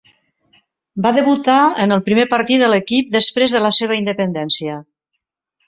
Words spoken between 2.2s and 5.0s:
partir de l'equip després de la seva independència.